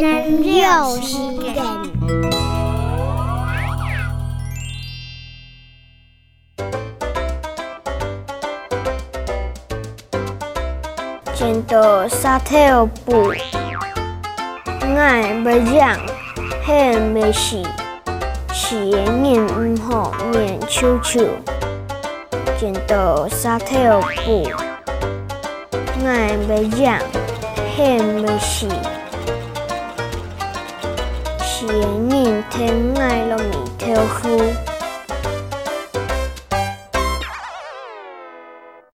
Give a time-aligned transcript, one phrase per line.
[0.00, 1.52] 六时间。
[11.34, 13.34] 见到沙条布，
[14.96, 15.98] 爱不让，
[16.64, 17.62] 很没事，
[18.52, 21.20] 是人唔好面悄悄。
[22.58, 24.48] 见到沙条布，
[26.06, 27.00] 爱不让，
[27.76, 28.68] 很没事，
[31.68, 31.74] chỉ
[32.08, 34.38] nhìn thấy ngay là mình theo khu